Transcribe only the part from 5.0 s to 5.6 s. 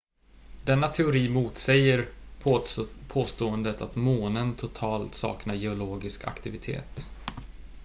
saknar